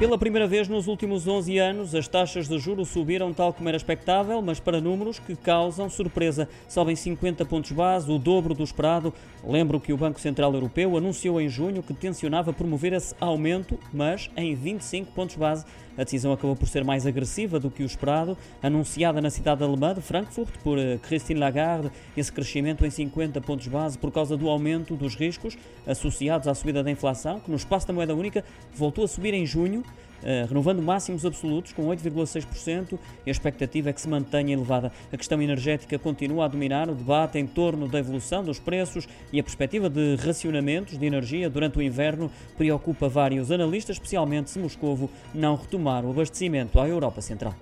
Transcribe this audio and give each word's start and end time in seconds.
Pela 0.00 0.16
primeira 0.16 0.46
vez 0.46 0.66
nos 0.66 0.86
últimos 0.86 1.28
11 1.28 1.58
anos, 1.58 1.94
as 1.94 2.08
taxas 2.08 2.48
de 2.48 2.58
juros 2.58 2.88
subiram 2.88 3.34
tal 3.34 3.52
como 3.52 3.68
era 3.68 3.76
expectável, 3.76 4.40
mas 4.40 4.58
para 4.58 4.80
números 4.80 5.18
que 5.18 5.36
causam 5.36 5.90
surpresa. 5.90 6.48
Sobem 6.66 6.96
50 6.96 7.44
pontos 7.44 7.70
base, 7.72 8.10
o 8.10 8.18
dobro 8.18 8.54
do 8.54 8.64
esperado. 8.64 9.12
Lembro 9.46 9.78
que 9.78 9.92
o 9.92 9.98
Banco 9.98 10.18
Central 10.18 10.54
Europeu 10.54 10.96
anunciou 10.96 11.38
em 11.38 11.50
junho 11.50 11.82
que 11.82 11.92
tencionava 11.92 12.50
promover 12.50 12.94
esse 12.94 13.14
aumento, 13.20 13.78
mas 13.92 14.30
em 14.38 14.54
25 14.54 15.12
pontos 15.12 15.36
base. 15.36 15.66
A 15.98 16.04
decisão 16.04 16.32
acabou 16.32 16.56
por 16.56 16.66
ser 16.66 16.82
mais 16.82 17.06
agressiva 17.06 17.60
do 17.60 17.70
que 17.70 17.82
o 17.82 17.86
esperado, 17.86 18.38
anunciada 18.62 19.20
na 19.20 19.28
cidade 19.28 19.62
alemã 19.62 19.92
de 19.92 20.00
Frankfurt 20.00 20.56
por 20.62 20.78
eh, 20.78 20.98
Christine 21.02 21.38
Lagarde, 21.38 21.90
esse 22.16 22.32
crescimento 22.32 22.86
em 22.86 22.90
50 22.90 23.38
pontos 23.42 23.66
base 23.66 23.98
por 23.98 24.10
causa 24.10 24.34
do 24.34 24.48
aumento 24.48 24.96
dos 24.96 25.14
riscos 25.14 25.58
associados 25.86 26.48
à 26.48 26.54
subida 26.54 26.82
da 26.82 26.90
inflação, 26.90 27.38
que 27.40 27.50
no 27.50 27.56
espaço 27.56 27.86
da 27.86 27.92
moeda 27.92 28.14
única 28.14 28.42
voltou 28.74 29.04
a 29.04 29.08
subir 29.08 29.34
em 29.34 29.44
junho 29.44 29.82
Uh, 30.20 30.46
renovando 30.46 30.82
máximos 30.82 31.24
absolutos 31.24 31.72
com 31.72 31.86
8,6% 31.86 32.98
e 33.24 33.30
a 33.30 33.32
expectativa 33.32 33.88
é 33.88 33.92
que 33.92 34.00
se 34.00 34.08
mantenha 34.08 34.52
elevada. 34.52 34.92
A 35.10 35.16
questão 35.16 35.40
energética 35.40 35.98
continua 35.98 36.44
a 36.44 36.48
dominar 36.48 36.90
o 36.90 36.94
debate 36.94 37.38
em 37.38 37.46
torno 37.46 37.88
da 37.88 37.98
evolução 37.98 38.44
dos 38.44 38.58
preços 38.58 39.08
e 39.32 39.40
a 39.40 39.42
perspectiva 39.42 39.88
de 39.88 40.16
racionamentos 40.16 40.98
de 40.98 41.06
energia 41.06 41.48
durante 41.48 41.78
o 41.78 41.82
inverno 41.82 42.30
preocupa 42.58 43.08
vários 43.08 43.50
analistas, 43.50 43.96
especialmente 43.96 44.50
se 44.50 44.58
Moscovo 44.58 45.10
não 45.32 45.56
retomar 45.56 46.04
o 46.04 46.10
abastecimento 46.10 46.78
à 46.78 46.86
Europa 46.86 47.22
Central. 47.22 47.54